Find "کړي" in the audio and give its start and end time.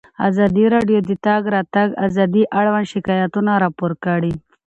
4.05-4.33